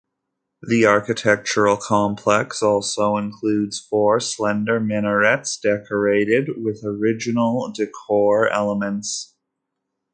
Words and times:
The 0.63 0.87
architectural 0.87 1.77
complex 1.77 2.63
also 2.63 3.17
includes 3.17 3.79
four 3.87 4.19
slender 4.19 4.79
minarets 4.79 5.59
decorated 5.59 6.49
with 6.57 6.81
original 6.83 7.71
decor 7.71 8.49
elements. 8.49 9.35